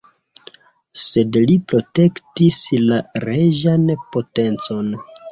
[1.01, 3.85] Sed li protektis la reĝan
[4.17, 4.89] potencon.